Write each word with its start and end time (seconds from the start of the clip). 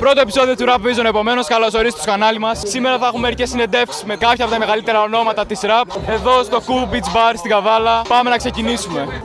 Πρώτο 0.00 0.20
επεισόδιο 0.20 0.56
του 0.56 0.64
Rap 0.66 0.86
Vision, 0.86 1.04
επομένως, 1.04 1.46
καλώ 1.46 1.64
ορίσατε 1.64 2.02
στο 2.02 2.10
κανάλι 2.10 2.38
μας. 2.38 2.62
Σήμερα 2.64 2.98
θα 2.98 3.06
έχουμε 3.06 3.22
μερικές 3.22 3.48
συνεντεύξεις 3.48 4.04
με 4.04 4.16
κάποια 4.16 4.44
από 4.44 4.52
τα 4.54 4.58
μεγαλύτερα 4.58 5.02
ονόματα 5.02 5.46
της 5.46 5.60
Rap. 5.62 5.84
Εδώ 6.08 6.42
στο 6.42 6.62
Cool 6.66 6.94
Beach 6.94 7.16
Bar 7.16 7.32
στην 7.36 7.50
Καβάλα. 7.50 8.02
Πάμε 8.08 8.30
να 8.30 8.36
ξεκινήσουμε. 8.36 9.22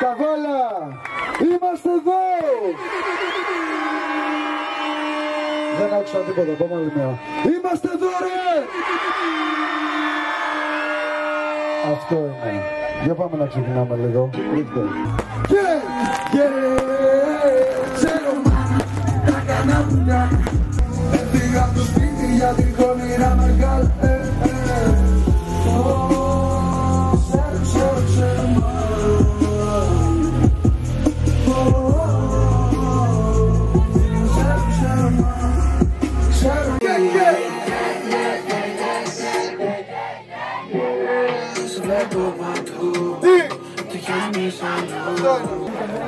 Καβάλα! 0.00 1.00
Είμαστε 1.40 1.88
εδώ! 1.88 3.31
Δεν 5.92 6.00
άκουσα 6.00 6.18
τίποτα, 6.18 6.52
πάμε 6.60 6.74
άλλη 6.74 6.92
μια. 6.94 7.18
Είμαστε 7.54 7.88
εδώ 7.96 8.10
ρε! 8.24 8.42
Αυτό 11.92 12.16
είναι. 12.16 12.62
Για 13.04 13.14
πάμε 13.14 13.36
να 13.36 13.46
ξεκινάμε 13.46 13.96
λίγο. 13.96 14.30
Ρίχτε. 14.54 14.80
Και, 15.50 15.64
και, 16.32 16.44
ξέρω 17.94 18.32
τα 19.26 19.42
κανά 19.46 19.86
πουλιά. 19.88 20.30
Έφυγα 21.12 21.62
από 21.62 21.74
το 21.78 21.84
σπίτι 21.84 22.26
για 22.36 22.48
την 22.48 22.74
κόμιρα 22.76 23.36
μεγάλη. 23.40 24.21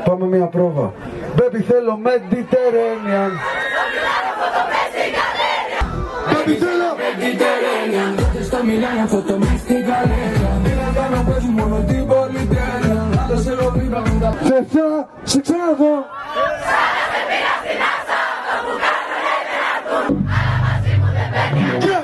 Πάμε 0.05 0.27
μια 0.27 0.47
πρόβα. 0.47 0.93
Baby 1.37 1.61
θέλω 1.69 1.99
Mediterranean. 2.05 3.33
Baby 6.31 6.55
θέλω 6.63 6.89
Στο 8.49 8.65
Μιλάνο 8.65 9.07
φωτο 9.07 9.39
μες 9.39 9.61
στην 9.61 9.81
καλέρα 9.91 10.51
Μίλα 10.65 10.89
κάνω 10.95 11.25
παίζουν 11.29 11.51
μόνο 11.51 11.85
την 11.89 12.07
πολυτέλεια 12.07 13.27
Τα 13.29 13.37
σε 13.37 13.53
ροβίβα 13.55 14.01
με 14.01 14.19
τα 14.21 14.31
Σε 14.45 14.67
θα 14.73 15.09
σε 15.23 15.41
ξαναδώ. 15.41 15.95
Και, 21.79 21.87
και 21.87 21.89
στα 21.89 22.04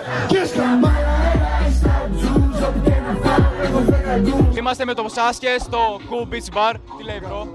Είμαστε 4.70 4.88
με 4.88 4.94
το 4.94 5.08
Σάσκε 5.08 5.56
στο 5.58 6.00
Cool 6.10 6.32
Beach 6.32 6.56
Bar. 6.56 6.74
Τι 6.96 7.04
λέει, 7.04 7.20
bro; 7.22 7.46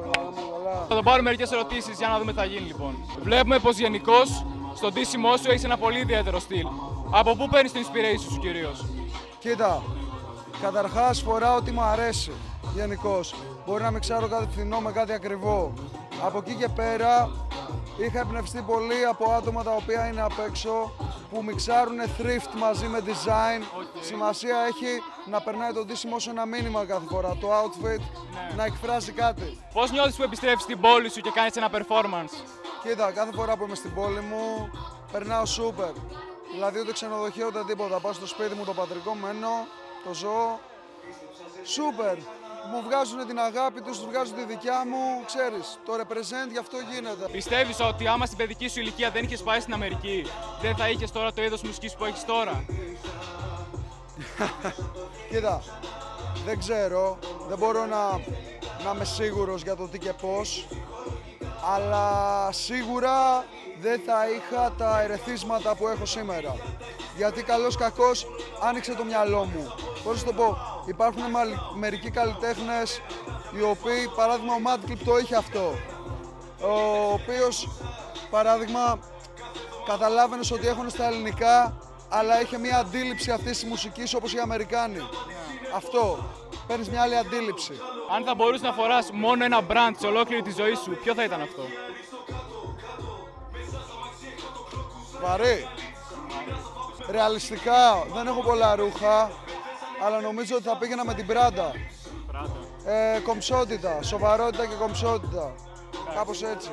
Θα 0.87 0.95
τον 0.95 1.03
πάρουμε 1.03 1.21
μερικές 1.21 1.51
ερωτήσεις 1.51 1.97
για 1.97 2.07
να 2.07 2.19
δούμε 2.19 2.31
τι 2.31 2.37
θα 2.37 2.45
γίνει 2.45 2.67
λοιπόν. 2.67 2.95
Βλέπουμε 3.21 3.59
πως 3.59 3.77
γενικώς 3.77 4.45
στον 4.75 4.93
τίσιμό 4.93 5.37
σου 5.37 5.49
έχεις 5.49 5.63
ένα 5.63 5.77
πολύ 5.77 5.99
ιδιαίτερο 5.99 6.39
στυλ. 6.39 6.67
Από 7.11 7.35
πού 7.35 7.47
παίρνεις 7.47 7.71
την 7.71 7.81
inspiration 7.85 8.31
σου 8.31 8.39
κυρίως; 8.39 8.85
Κοίτα, 9.39 9.81
καταρχάς 10.61 11.21
φοράω 11.21 11.55
ό,τι 11.55 11.71
μου 11.71 11.81
αρέσει 11.81 12.31
γενικώς. 12.75 13.35
Μπορεί 13.65 13.83
να 13.83 13.91
μην 13.91 13.99
ξέρω 13.99 14.27
κάτι 14.27 14.47
φθηνό 14.51 14.79
με 14.79 14.91
κάτι 14.91 15.13
ακριβό. 15.13 15.73
Από 16.25 16.37
εκεί 16.37 16.53
και 16.53 16.67
πέρα 16.67 17.29
είχα 17.97 18.19
εμπνευστεί 18.19 18.61
πολύ 18.61 19.05
από 19.09 19.31
άτομα 19.31 19.63
τα 19.63 19.71
οποία 19.71 20.07
είναι 20.07 20.21
απ' 20.21 20.39
έξω 20.47 20.91
που 21.35 21.43
μιξάρουν 21.43 21.97
thrift 22.17 22.53
μαζί 22.59 22.87
με 22.87 23.03
design. 23.05 23.83
Σημασία 24.01 24.57
έχει 24.67 25.01
να 25.25 25.41
περνάει 25.41 25.73
το 25.73 25.85
ντύσιμο 25.85 26.19
σου 26.19 26.29
ένα 26.29 26.45
μήνυμα 26.45 26.85
κάθε 26.85 27.05
φορά. 27.09 27.37
Το 27.41 27.47
outfit 27.61 28.01
να 28.55 28.63
εκφράζει 28.63 29.11
κάτι. 29.11 29.59
Πώς 29.73 29.91
νιώθεις 29.91 30.15
που 30.15 30.23
επιστρέφεις 30.23 30.61
στην 30.61 30.79
πόλη 30.79 31.09
σου 31.09 31.21
και 31.21 31.31
κάνεις 31.33 31.55
ένα 31.55 31.69
performance; 31.71 32.33
Κοίτα, 32.83 33.11
κάθε 33.11 33.31
φορά 33.31 33.57
που 33.57 33.63
είμαι 33.63 33.75
στην 33.75 33.93
πόλη 33.93 34.19
μου 34.19 34.69
περνάω 35.11 35.45
σούπερ. 35.45 35.91
Δηλαδή 36.53 36.79
ούτε 36.79 36.91
ξενοδοχείο 36.91 37.47
ούτε 37.47 37.63
τίποτα. 37.67 37.99
Πάω 37.99 38.13
στο 38.13 38.27
σπίτι 38.27 38.55
μου 38.55 38.63
το 38.65 38.73
πατρικό, 38.73 39.13
μένω, 39.13 39.67
το 40.05 40.13
ζω. 40.13 40.59
Σούπερ. 41.63 42.17
Μου 42.71 42.81
βγάζουν 42.85 43.27
την 43.27 43.39
αγάπη 43.39 43.81
τους, 43.81 43.97
τους 43.97 44.07
βγάζουν 44.07 44.35
τη 44.35 44.45
δικιά 44.45 44.85
μου. 44.85 45.23
Ξέρεις, 45.25 45.79
το 45.85 45.93
represent 46.01 46.49
γι' 46.51 46.57
αυτό 46.57 46.77
γίνεται. 46.91 47.29
Πιστεύεις 47.31 47.79
ότι 47.79 48.07
άμα 48.07 48.25
στην 48.25 48.37
παιδική 48.37 48.67
σου 48.67 48.79
ηλικία 48.79 49.09
δεν 49.11 49.23
είχες 49.23 49.43
πάει 49.43 49.59
στην 49.59 49.73
Αμερική, 49.73 50.25
δεν 50.61 50.75
θα 50.75 50.89
είχες 50.89 51.11
τώρα 51.11 51.33
το 51.33 51.43
είδος 51.43 51.61
μουσικής 51.61 51.95
που 51.95 52.05
έχεις 52.05 52.25
τώρα; 52.25 52.65
Κοίτα, 55.29 55.63
δεν 56.45 56.59
ξέρω, 56.59 57.17
δεν 57.47 57.57
μπορώ 57.57 57.85
να, 57.85 58.09
να 58.83 58.91
είμαι 58.93 59.05
σίγουρος 59.05 59.61
για 59.61 59.75
το 59.75 59.87
τι 59.87 59.99
και 59.99 60.13
πώς, 60.13 60.67
αλλά 61.73 62.49
σίγουρα 62.51 63.45
δεν 63.81 64.01
θα 64.05 64.29
είχα 64.29 64.73
τα 64.77 65.01
ερεθίσματα 65.01 65.75
που 65.75 65.87
έχω 65.87 66.05
σήμερα. 66.05 66.55
Γιατί 67.17 67.43
καλός 67.43 67.77
κακός 67.77 68.27
άνοιξε 68.61 68.93
το 68.93 69.03
μυαλό 69.03 69.43
μου. 69.45 69.73
Πώς 70.03 70.13
να 70.13 70.19
σου 70.19 70.25
το 70.25 70.33
πω, 70.33 70.57
υπάρχουν 70.85 71.29
μαλ- 71.31 71.57
μερικοί 71.75 72.09
καλλιτέχνες 72.09 73.01
οι 73.57 73.61
οποίοι, 73.61 74.09
παράδειγμα 74.15 74.53
ο 74.53 74.57
Mad 74.65 74.89
Clip 74.89 74.97
το 75.05 75.17
είχε 75.17 75.35
αυτό. 75.35 75.73
Ο 76.61 77.11
οποίος, 77.13 77.69
παράδειγμα, 78.29 78.99
καταλάβαινες 79.85 80.51
ότι 80.51 80.67
έχουν 80.67 80.89
στα 80.89 81.07
ελληνικά, 81.07 81.77
αλλά 82.09 82.41
είχε 82.41 82.57
μια 82.57 82.77
αντίληψη 82.77 83.31
αυτής 83.31 83.59
της 83.59 83.69
μουσικής 83.69 84.13
όπως 84.13 84.33
οι 84.33 84.39
Αμερικάνοι. 84.39 85.07
Αυτό. 85.75 86.25
Παίρνεις 86.67 86.89
μια 86.89 87.01
άλλη 87.01 87.17
αντίληψη. 87.17 87.73
Αν 88.15 88.23
θα 88.23 88.35
μπορούσες 88.35 88.61
να 88.61 88.71
φοράς 88.71 89.09
μόνο 89.11 89.43
ένα 89.43 89.59
brand 89.69 89.93
σε 89.97 90.07
ολόκληρη 90.07 90.41
τη 90.41 90.51
ζωή 90.51 90.75
σου, 90.75 90.97
ποιο 91.03 91.13
θα 91.13 91.23
ήταν 91.23 91.41
αυτό; 91.41 91.63
Βαρύ. 95.21 95.67
Ρεαλιστικά 97.09 98.05
δεν 98.13 98.27
έχω 98.27 98.41
πολλά 98.41 98.75
ρούχα, 98.75 99.31
αλλά 100.03 100.21
νομίζω 100.21 100.55
ότι 100.55 100.63
θα 100.63 100.77
πήγαινα 100.77 101.05
με 101.05 101.13
την 101.13 101.25
Πράντα. 101.25 101.71
Ε, 102.85 103.19
κομψότητα, 103.19 104.01
σοβαρότητα 104.01 104.65
και 104.65 104.75
κομψότητα. 104.75 105.53
Κάπως 106.15 106.43
έτσι. 106.43 106.69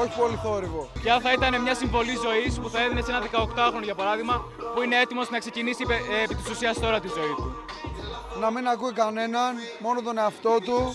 Όχι 0.00 0.18
πολύ 0.18 0.38
θόρυβο. 0.42 0.88
Ποια 1.02 1.20
θα 1.20 1.32
ήταν 1.32 1.62
μια 1.62 1.74
συμβολή 1.74 2.16
ζωής 2.24 2.58
που 2.60 2.68
θα 2.70 2.82
έδινε 2.82 3.02
σε 3.02 3.10
ένα 3.10 3.22
18χρονο 3.32 3.82
για 3.82 3.94
παράδειγμα, 3.94 4.44
που 4.74 4.82
είναι 4.82 4.96
έτοιμος 5.00 5.30
να 5.30 5.38
ξεκινήσει 5.38 5.82
επί, 5.82 5.94
ε, 5.94 6.22
επί 6.22 6.34
της 6.34 6.50
ουσίας 6.50 6.78
τώρα 6.78 7.00
τη 7.00 7.08
ζωή 7.08 7.34
του; 7.36 7.56
Να 8.40 8.50
μην 8.50 8.68
ακούει 8.68 8.92
κανέναν, 8.92 9.54
μόνο 9.78 10.02
τον 10.02 10.18
εαυτό 10.18 10.56
του. 10.60 10.94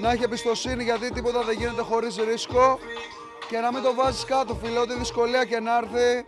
Να 0.00 0.10
έχει 0.10 0.22
εμπιστοσύνη 0.22 0.82
γιατί 0.84 1.12
τίποτα 1.12 1.42
δεν 1.42 1.56
γίνεται 1.58 1.82
χωρίς 1.82 2.16
ρίσκο. 2.16 2.78
Και 3.48 3.58
να 3.58 3.72
μην 3.72 3.82
το 3.82 3.94
βάζεις 3.94 4.24
κάτω 4.24 4.54
φίλε, 4.62 4.78
ό,τι 4.78 4.94
δυσκολία 4.94 5.44
και 5.44 5.60
να 5.60 5.76
έρθει. 5.76 6.26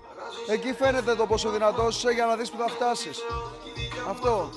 Εκεί 0.48 0.72
φαίνεται 0.72 1.14
το 1.14 1.26
πόσο 1.26 1.50
δυνατός 1.50 1.96
είσαι 1.96 2.10
για 2.10 2.26
να 2.26 2.36
δεις 2.36 2.50
που 2.50 2.58
θα 2.58 2.68
φτάσεις. 2.68 3.18
Αυτό. 4.08 4.50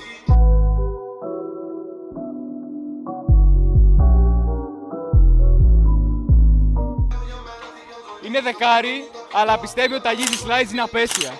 Είναι 8.25 8.41
δεκάρι, 8.41 9.09
αλλά 9.33 9.59
πιστεύει 9.59 9.93
ότι 9.93 10.03
τα 10.03 10.11
Yeezy 10.13 10.47
Slides 10.49 10.71
είναι 10.71 10.81
απέσια. 10.81 11.39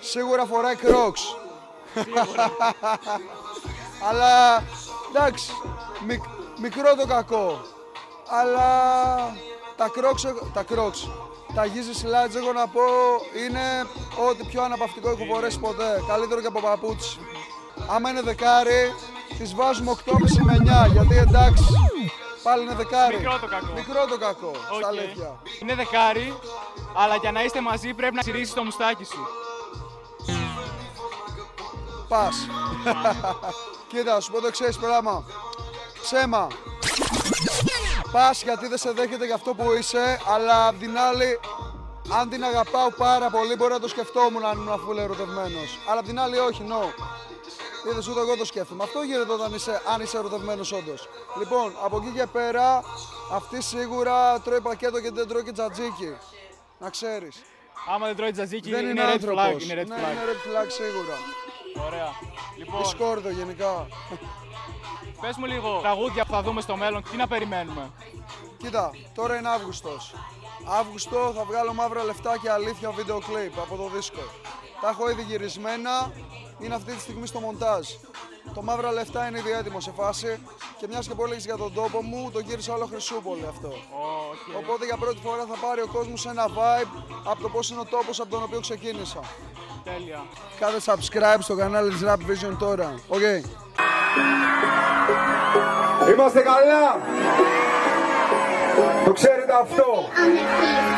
Σίγουρα 0.00 0.44
φοράει 0.44 0.74
Crocs. 0.82 1.36
Αλλά 4.08 4.62
εντάξει, 5.14 5.50
μικ- 6.06 6.58
μικρό 6.60 6.94
το 6.94 7.06
κακό. 7.06 7.60
Αλλά 8.28 8.66
τα 9.76 9.90
Crocs, 9.96 10.34
τα 10.52 10.64
Crocs, 10.68 11.08
τα 11.54 11.64
Yeezy 11.66 11.94
Slides 12.02 12.34
εγώ 12.36 12.52
να 12.52 12.66
πω 12.66 12.82
είναι 13.44 13.86
ό,τι 14.28 14.44
πιο 14.44 14.62
αναπαυτικό 14.62 15.10
έχω 15.10 15.24
φορέσει 15.24 15.58
ποτέ. 15.58 16.02
Καλύτερο 16.08 16.40
και 16.40 16.46
από 16.46 16.60
παπούτσι. 16.60 17.18
Άμα 17.88 18.10
είναι 18.10 18.22
δεκάρι, 18.22 18.94
τις 19.38 19.54
βάζουμε 19.54 19.96
8,5 20.06 20.14
με 20.42 20.56
9, 20.86 20.90
γιατί 20.92 21.16
εντάξει, 21.16 21.64
πάλι 22.42 22.62
είναι 22.62 22.74
δεκάρι. 22.74 23.16
Μικρό 23.16 23.38
το 23.38 23.46
κακό. 23.46 23.72
Μικρό 23.74 24.06
το 24.08 24.18
κακό, 24.18 24.52
στα 24.54 24.76
Οκ. 24.76 24.84
αλήθεια. 24.84 25.42
Είναι 25.60 25.74
δεκάρι, 25.74 26.38
αλλά 26.94 27.16
για 27.16 27.32
να 27.32 27.44
είστε 27.44 27.60
μαζί 27.60 27.94
πρέπει 27.94 28.14
να 28.14 28.22
ξυρίσει 28.22 28.54
το 28.54 28.64
μουστάκι 28.64 29.04
σου. 29.04 29.26
Πας. 32.08 32.36
Κοίτα, 33.90 34.20
σου 34.20 34.30
πω 34.30 34.40
το 34.40 34.46
εξής 34.46 34.76
πράγμα. 34.78 35.24
Ψέμα. 36.02 36.46
Πας 38.14 38.42
γιατί 38.42 38.66
δεν 38.66 38.78
σε 38.78 38.92
δέχεται 38.92 39.24
για 39.24 39.34
αυτό 39.34 39.54
που 39.54 39.72
είσαι, 39.78 40.18
αλλά 40.34 40.66
απ' 40.66 40.78
την 40.78 40.98
άλλη, 40.98 41.40
αν 42.18 42.28
την 42.28 42.44
αγαπάω 42.44 42.90
πάρα 42.90 43.30
πολύ, 43.30 43.56
μπορεί 43.56 43.72
να 43.72 43.80
το 43.80 43.88
σκεφτόμουν 43.88 44.44
αν 44.44 44.56
ήμουν 44.58 44.72
αφού 44.72 44.92
ερωτευμένος. 44.92 45.78
Αλλά 45.88 46.00
απ' 46.00 46.06
την 46.06 46.18
άλλη, 46.20 46.38
όχι, 46.38 46.62
no. 46.68 46.82
Είδες 47.90 48.08
ούτε 48.08 48.20
εγώ 48.20 48.36
το 48.36 48.44
σκέφτομαι. 48.44 48.82
Αυτό 48.82 49.02
γίνεται 49.02 49.32
όταν 49.32 49.54
είσαι, 49.54 49.82
αν 49.94 50.00
είσαι 50.00 50.16
ερωτευμένος 50.18 50.72
όντως. 50.72 51.08
Λοιπόν, 51.38 51.72
από 51.84 51.96
εκεί 51.96 52.10
και 52.18 52.26
πέρα, 52.26 52.82
αυτή 53.32 53.62
σίγουρα 53.62 54.40
τρώει 54.40 54.60
πακέτο 54.60 55.00
και 55.00 55.10
δεν 55.10 55.28
τρώει 55.28 55.42
και 55.44 55.52
τζατζίκι. 55.52 56.16
Να 56.78 56.90
ξέρεις. 56.90 57.42
Άμα 57.94 58.06
δεν 58.06 58.16
τρώει 58.16 58.30
τζατζίκι, 58.32 58.70
Δεν 58.70 58.80
είναι, 58.80 58.90
είναι 58.90 59.02
red 59.02 59.12
άνθρωπος. 59.12 59.44
flag. 59.44 59.62
Είναι 59.62 59.82
red 59.82 59.86
ναι, 59.86 59.94
flag. 59.96 60.12
είναι 60.12 60.24
red 60.30 60.40
flag 60.48 60.66
σίγουρα. 60.68 61.16
Ωραία. 61.86 62.08
Λοιπόν, 62.56 62.84
Σκόρδο 62.84 63.30
γενικά. 63.30 63.86
Πες 65.24 65.36
μου 65.36 65.46
λίγο 65.46 65.78
τραγούδια 65.82 66.24
που 66.24 66.32
θα 66.32 66.42
δούμε 66.42 66.60
στο 66.60 66.76
μέλλον, 66.76 67.02
τι 67.10 67.16
να 67.16 67.26
περιμένουμε; 67.26 67.90
Κοίτα, 68.56 68.90
τώρα 69.14 69.36
είναι 69.36 69.48
Αύγουστος. 69.48 70.14
Αύγουστο 70.80 71.32
θα 71.36 71.44
βγάλω 71.44 71.72
μαύρα 71.74 72.04
λεφτά 72.04 72.38
και 72.42 72.50
αλήθεια 72.50 72.90
βίντεο 72.90 73.18
κλιπ 73.18 73.58
από 73.58 73.76
το 73.76 73.88
δίσκο. 73.94 74.24
Τα 74.80 74.88
έχω 74.88 75.10
ήδη 75.10 75.22
γυρισμένα, 75.22 76.12
είναι 76.58 76.74
αυτή 76.74 76.92
τη 76.92 77.00
στιγμή 77.00 77.26
στο 77.26 77.40
μοντάζ. 77.40 77.86
Το 78.54 78.62
μαύρα 78.62 78.92
λεφτά 78.92 79.26
είναι 79.26 79.38
ήδη 79.38 79.50
έτοιμο 79.50 79.80
σε 79.80 79.92
φάση 79.96 80.40
και 80.78 80.86
μιας 80.88 81.08
και 81.08 81.14
που 81.14 81.24
έλεγες 81.24 81.44
για 81.44 81.56
τον 81.56 81.74
τόπο 81.74 82.02
μου, 82.02 82.30
το 82.30 82.38
γύρισα 82.38 82.74
όλο 82.74 82.86
Χρυσούπολη 82.86 83.46
αυτό. 83.48 83.68
Okay. 83.68 84.58
Οπότε 84.60 84.84
για 84.84 84.96
πρώτη 84.96 85.20
φορά 85.24 85.44
θα 85.50 85.56
πάρει 85.66 85.80
ο 85.80 85.88
κόσμος 85.92 86.26
ένα 86.26 86.46
vibe 86.48 87.02
από 87.24 87.42
το 87.42 87.48
πώς 87.48 87.70
είναι 87.70 87.80
ο 87.80 87.84
τόπος 87.84 88.20
από 88.20 88.30
τον 88.30 88.42
οποίο 88.42 88.60
ξεκίνησα. 88.60 89.20
Τέλεια. 89.84 90.22
Κάντε 90.58 90.80
subscribe 90.84 91.40
στο 91.40 91.54
κανάλι 91.56 91.90
της 91.90 92.02
Rap 92.04 92.16
Vision 92.16 92.56
τώρα. 92.58 92.94
Οκ. 93.08 93.20
Είμαστε 96.12 96.40
καλά. 96.40 97.00
Το 99.04 99.12
ξέρετε 99.12 99.52
αυτό. 99.62 100.08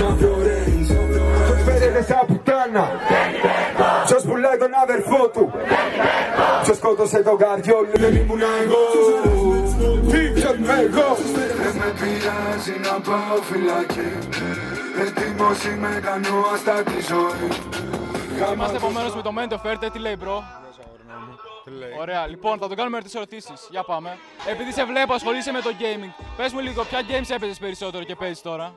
μαύρο 0.01 0.35
range 0.47 0.91
Ποιος 1.45 1.61
φέρεται 1.65 2.03
σαν 2.03 2.25
πουτάνα. 2.27 2.89
Ποιος 4.05 4.23
πουλάει 4.23 4.57
τον 4.57 4.71
αδερφό 4.83 5.27
του. 5.33 5.51
Ποιος 6.63 6.77
σκότωσε 6.77 7.19
τον 7.23 7.37
καριόλι. 7.37 7.91
Δεν 7.93 8.15
ήμουν 8.15 8.41
εγώ. 8.61 8.83
Τι 10.11 10.19
ποιος 10.39 10.55
είμαι 10.55 10.89
εγώ. 10.89 11.10
Δεν 11.81 11.93
με 11.93 11.99
πειράζει 11.99 12.79
να 12.79 12.99
πάω 12.99 13.41
φυλακή 13.41 14.27
Έτοιμος 14.99 15.63
είμαι 15.63 15.99
κάνω 16.03 16.43
αστάτη 16.53 17.01
ζωή 17.01 17.49
Είμαστε 18.53 18.77
επομένως 18.77 19.15
με 19.15 19.21
το 19.21 19.33
Mente 19.37 19.53
Offerte, 19.53 19.89
τι 19.91 19.99
λέει, 19.99 20.17
bro; 20.23 20.41
Ωραία, 21.99 22.27
λοιπόν, 22.27 22.59
θα 22.59 22.67
το 22.67 22.75
κάνουμε 22.75 22.95
ερωτήσει 22.95 23.17
ερωτήσεις. 23.17 23.67
Για 23.69 23.83
πάμε. 23.83 24.17
Επειδή 24.49 24.71
σε 24.71 24.85
βλέπω, 24.85 25.13
ασχολείσαι 25.13 25.51
με 25.51 25.61
το 25.61 25.69
gaming. 25.79 26.23
Πες 26.37 26.53
μου 26.53 26.59
λίγο, 26.59 26.83
ποια 26.83 26.99
games 27.01 27.29
έπαιζες 27.29 27.57
περισσότερο 27.57 28.03
και 28.03 28.15
παίζεις 28.15 28.41
τώρα; 28.41 28.73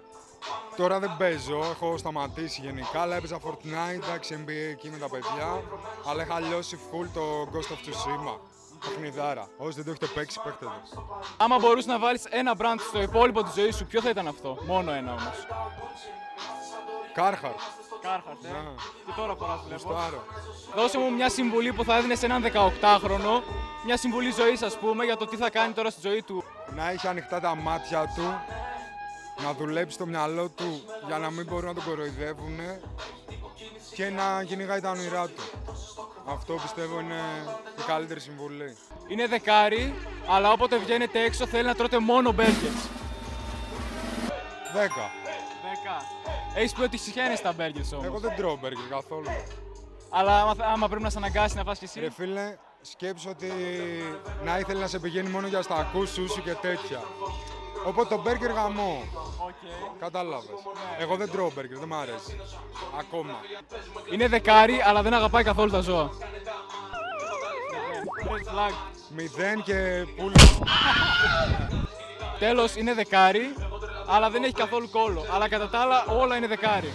Τώρα 0.76 0.98
δεν 0.98 1.14
παίζω, 1.18 1.58
έχω 1.70 1.96
σταματήσει 1.96 2.60
γενικά, 2.60 3.00
αλλά 3.00 3.16
έπαιζα 3.16 3.38
Fortnite, 3.44 4.02
εντάξει, 4.04 4.44
NBA 4.44 4.70
εκεί 4.70 4.90
με 4.90 4.98
τα 4.98 5.08
παιδιά, 5.08 5.62
αλλά 6.10 6.22
είχα 6.22 6.40
λιώσει 6.40 6.78
full 6.90 7.06
το 7.14 7.22
Ghost 7.52 7.72
of 7.72 7.88
Tsushima. 7.88 8.53
Παιχνιδάρα. 8.88 9.48
Όσοι 9.56 9.74
δεν 9.74 9.84
το 9.84 9.90
έχετε 9.90 10.06
παίξει, 10.06 10.40
παίχτε 10.44 10.64
το. 10.64 10.72
Άμα 11.36 11.58
μπορούσες 11.58 11.86
να 11.86 11.98
βάλεις 11.98 12.24
ένα 12.24 12.54
brand 12.58 12.78
στο 12.88 13.02
υπόλοιπο 13.02 13.42
της 13.42 13.54
ζωής 13.54 13.76
σου, 13.76 13.86
ποιο 13.86 14.00
θα 14.00 14.08
ήταν 14.10 14.28
αυτό; 14.28 14.58
Μόνο 14.66 14.92
ένα 14.92 15.10
όμως. 15.10 15.46
Carhartt, 17.16 17.60
Κάρχαρτ, 18.02 18.44
ε. 18.44 18.48
Ναι. 18.48 18.74
Και 19.06 19.12
τώρα 19.16 19.34
φοράς 19.34 19.60
βλέπω. 19.66 19.80
στάρω. 19.80 20.22
Δώσε 20.74 20.98
μου 20.98 21.12
μια 21.12 21.28
συμβουλή 21.30 21.72
που 21.72 21.84
θα 21.84 21.96
έδινες 21.96 22.18
σε 22.18 22.26
έναν 22.26 22.42
18χρονο. 22.42 23.42
Μια 23.84 23.96
συμβουλή 23.96 24.30
ζωής, 24.30 24.62
ας 24.62 24.76
πούμε, 24.78 25.04
για 25.04 25.16
το 25.16 25.26
τι 25.26 25.36
θα 25.36 25.50
κάνει 25.50 25.72
τώρα 25.72 25.90
στη 25.90 26.00
ζωή 26.08 26.22
του. 26.22 26.44
Να 26.74 26.90
έχει 26.90 27.06
ανοιχτά 27.06 27.40
τα 27.40 27.54
μάτια 27.54 28.12
του, 28.16 28.22
να 29.44 29.52
δουλέψει 29.54 29.98
το 29.98 30.06
μυαλό 30.06 30.48
του 30.48 30.82
για 31.06 31.18
να 31.18 31.30
μην 31.30 31.46
μπορούν 31.46 31.66
να 31.66 31.74
τον 31.74 31.84
κοροϊδεύουν 31.84 32.58
και 33.94 34.08
να 34.10 34.44
κυνηγάει 34.44 34.80
τα 34.80 34.90
όνειρά 34.90 35.26
του. 35.28 35.42
Αυτό 36.26 36.54
πιστεύω 36.54 37.00
είναι 37.00 37.20
η 37.78 37.82
καλύτερη 37.86 38.20
συμβουλή. 38.20 38.76
Είναι 39.08 39.26
δεκάρι, 39.26 39.94
αλλά 40.28 40.52
όποτε 40.52 40.78
βγαίνετε 40.78 41.20
έξω 41.20 41.46
θέλει 41.46 41.66
να 41.66 41.74
τρώτε 41.74 41.98
μόνο 41.98 42.34
burgers. 42.38 42.88
10. 44.74 44.88
10. 46.54 46.56
Έχεις 46.56 46.72
πει 46.72 46.82
ότι 46.82 46.96
συχαίνεσαι 46.96 47.42
τα 47.42 47.52
burgers 47.52 47.92
όμως. 47.92 48.04
Εγώ 48.04 48.18
δεν 48.18 48.36
τρώω 48.36 48.56
μπέργκερ 48.56 48.88
καθόλου. 48.88 49.26
Αλλά 50.10 50.40
άμα, 50.40 50.54
άμα 50.72 50.88
πρέπει 50.88 51.02
να 51.02 51.10
σε 51.10 51.18
αναγκάσει 51.18 51.56
να 51.56 51.64
φας 51.64 51.78
και 51.78 51.84
εσύ; 51.84 52.00
Ρε 52.00 52.10
φίλε, 52.10 52.56
σκέψου 52.80 53.28
ότι 53.30 53.52
να 54.44 54.58
ήθελε 54.58 54.80
να 54.80 54.86
σε 54.86 54.98
πηγαίνει 54.98 55.28
μόνο 55.28 55.46
για 55.46 55.62
αστακούς, 55.62 56.10
σούσι 56.12 56.40
και 56.40 56.54
τέτοια. 56.54 57.02
Οπότε 57.86 58.14
το 58.14 58.22
μπέργκερ 58.22 58.50
γαμώ. 58.50 59.02
Οκ. 59.38 59.52
Κατάλαβες. 60.00 60.50
Εγώ 60.98 61.16
δεν 61.16 61.30
τρώω 61.30 61.50
μπέργκερ, 61.54 61.78
δεν 61.78 61.88
μ' 61.88 61.94
αρέσει. 61.94 62.40
Ακόμα. 62.98 63.34
Είναι 64.12 64.28
δεκάρι, 64.28 64.82
αλλά 64.86 65.02
δεν 65.02 65.14
αγαπάει 65.14 65.42
καθόλου 65.42 65.70
τα 65.70 65.80
ζώα. 65.80 66.10
Red 68.26 68.54
flag. 68.54 68.74
Μηδέν 69.08 69.62
και 69.62 70.06
πουλ. 70.16 70.32
Τέλος, 72.38 72.76
είναι 72.76 72.94
δεκάρι, 72.94 73.54
αλλά 74.06 74.30
δεν 74.30 74.42
έχει 74.44 74.52
καθόλου 74.52 74.90
κόλλο. 74.90 75.24
Αλλά 75.34 75.48
κατά 75.48 75.68
τα 75.68 75.78
άλλα 75.78 76.04
όλα 76.04 76.36
είναι 76.36 76.46
δεκάρι. 76.46 76.92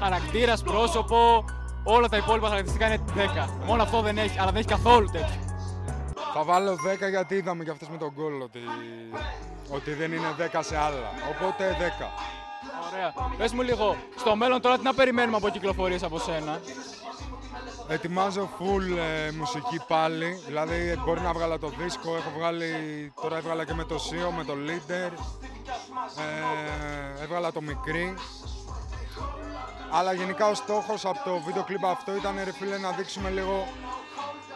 Χαρακτήρας, 0.00 0.62
πρόσωπο, 0.62 1.44
όλα 1.84 2.08
τα 2.08 2.16
υπόλοιπα 2.16 2.48
χαρακτηριστικά 2.48 2.86
είναι 2.86 3.04
10. 3.14 3.48
Μόνο 3.64 3.82
αυτό 3.82 4.00
δεν 4.00 4.18
έχει, 4.18 4.38
αλλά 4.38 4.50
δεν 4.50 4.56
έχει 4.56 4.68
καθόλου 4.68 5.06
τέτοιο. 5.06 5.45
Θα 6.38 6.44
βάλω 6.44 6.72
10 6.72 7.08
γιατί 7.10 7.34
είδαμε 7.34 7.64
και 7.64 7.70
αυτές 7.70 7.88
με 7.88 7.96
τον 7.96 8.12
γκολ 8.14 8.40
ότι, 8.42 8.58
ότι 9.68 9.92
δεν 9.92 10.12
είναι 10.12 10.34
10 10.52 10.60
σε 10.60 10.76
άλλα. 10.76 11.10
Οπότε 11.30 11.76
10. 11.78 12.04
Ωραία. 12.92 13.14
Πες 13.36 13.52
μου 13.52 13.62
λίγο, 13.62 13.96
στο 14.16 14.36
μέλλον 14.36 14.60
τώρα 14.60 14.76
τι 14.76 14.82
να 14.82 14.94
περιμένουμε 14.94 15.36
από 15.36 15.48
κυκλοφορίες 15.48 16.02
από 16.02 16.18
σένα; 16.18 16.60
Ετοιμάζω 17.88 18.48
full 18.58 18.96
ε, 18.98 19.30
μουσική 19.30 19.80
πάλι, 19.88 20.42
δηλαδή 20.46 21.00
μπορεί 21.04 21.20
να 21.20 21.32
βγάλω 21.32 21.58
το 21.58 21.68
δίσκο, 21.78 22.16
έχω 22.16 22.30
βγάλει, 22.36 22.72
τώρα 23.22 23.36
έβγαλα 23.36 23.64
και 23.64 23.74
με 23.74 23.84
το 23.84 23.98
Σίο, 23.98 24.30
με 24.30 24.44
το 24.44 24.52
Leader, 24.66 25.12
ε, 27.18 27.22
έβγαλα 27.22 27.52
το 27.52 27.60
Μικρή. 27.60 28.14
Αλλά 29.90 30.12
γενικά 30.12 30.48
ο 30.48 30.54
στόχος 30.54 31.04
από 31.04 31.18
το 31.24 31.40
βίντεο 31.46 31.62
κλιπ 31.64 31.84
αυτό 31.84 32.16
ήταν 32.16 32.34
ρε 32.44 32.52
φίλε 32.52 32.78
να 32.78 32.90
δείξουμε 32.90 33.30
λίγο 33.30 33.66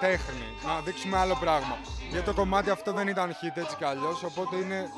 τέχνη, 0.00 0.46
να 0.66 0.80
δείξουμε 0.80 1.18
άλλο 1.18 1.36
πράγμα. 1.40 1.78
Γιατί 2.10 2.24
το 2.24 2.34
κομμάτι 2.34 2.70
αυτό 2.70 2.92
δεν 2.92 3.08
ήταν 3.08 3.30
hit 3.30 3.56
έτσι 3.56 3.76
κι 3.76 3.84
αλλιώς, 3.84 4.22
οπότε 4.22 4.56
είναι 4.56 4.90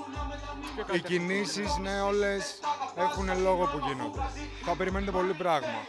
οι 0.93 1.01
κινήσεις, 1.01 1.77
ναι, 1.77 2.01
όλες 2.01 2.61
έχουν 2.97 3.41
λόγο 3.43 3.65
που 3.65 3.79
γίνονται. 3.87 4.21
Θα 4.65 4.77
περιμένετε 4.77 5.11
πολύ 5.11 5.33
πράγμα. 5.33 5.81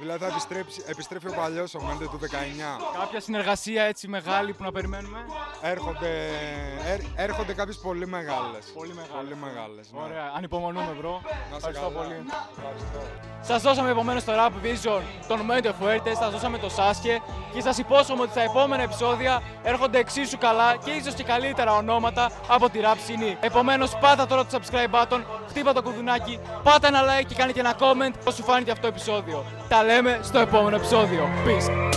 Δηλαδή 0.00 0.24
θα 0.24 0.26
επιστρέψει, 0.26 0.82
επιστρέφει 0.86 1.28
ο 1.28 1.32
παλιός 1.36 1.74
ο 1.74 1.80
Μέντε 1.82 2.04
του 2.04 2.18
19. 2.22 2.98
Κάποια 2.98 3.20
συνεργασία 3.20 3.82
έτσι 3.84 4.08
μεγάλη 4.08 4.52
που 4.52 4.62
να 4.62 4.72
περιμένουμε; 4.72 5.18
Έρχονται, 5.62 6.28
έρ, 6.86 7.00
έρχονται 7.24 7.52
κάποιες 7.52 7.76
πολύ 7.76 8.06
μεγάλες. 8.06 8.64
Πολύ 8.74 8.94
μεγάλες. 8.94 9.16
Πολύ 9.16 9.36
μεγάλες, 9.36 9.92
ναι. 9.92 10.00
Ωραία, 10.00 10.32
ανυπομονούμε, 10.36 10.96
bro. 11.00 11.12
Να 11.22 11.28
σε 11.48 11.56
Ευχαριστώ 11.56 11.88
καλά. 11.88 11.98
πολύ. 11.98 12.14
Ευχαριστώ. 12.56 13.00
Σας 13.40 13.62
δώσαμε 13.62 13.90
επομένως 13.90 14.24
το 14.24 14.32
Rap 14.36 14.52
Vision 14.66 15.00
των 15.28 15.40
Mente 15.50 15.66
Fuerte, 15.66 16.12
σας 16.18 16.30
δώσαμε 16.30 16.58
το 16.58 16.70
Sasuke 16.76 17.20
και 17.54 17.60
σας 17.60 17.78
υπόσχομαι 17.78 18.22
ότι 18.22 18.30
στα 18.30 18.40
επόμενα 18.40 18.82
επεισόδια 18.82 19.42
έρχονται 19.62 19.98
εξίσου 19.98 20.38
καλά 20.38 20.76
και 20.76 20.90
ίσως 20.90 21.14
και 21.14 21.22
καλύτερα 21.22 21.72
ονόματα 21.76 22.30
από 22.48 22.68
τη 22.70 22.78
rap 22.82 22.96
σκηνή. 23.02 23.36
Επομένως, 23.40 23.96
πάτα 24.00 24.26
τώρα 24.26 24.46
το 24.46 24.58
subscribe 24.58 24.90
button, 24.94 25.20
χτύπα 25.48 25.72
το 25.72 25.82
κουδουνάκι, 25.82 26.38
πάτα 26.62 26.86
ένα 26.86 27.00
like 27.02 27.24
και 27.28 27.34
κάνε 27.34 27.52
και 27.52 27.60
ένα 27.60 27.74
comment 27.78 28.14
πώς 28.24 28.34
σου 28.34 28.42
φάνηκε 28.42 28.70
αυτό 28.70 28.82
το 28.82 28.88
επεισόδιο; 28.88 29.44
Τα 29.68 29.84
λέμε 29.84 30.18
στο 30.22 30.38
επόμενο 30.38 30.76
επεισόδιο. 30.76 31.28
Peace. 31.46 31.87